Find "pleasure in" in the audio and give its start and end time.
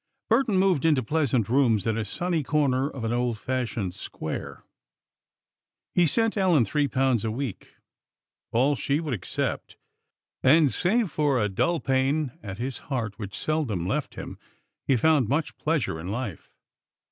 15.57-16.07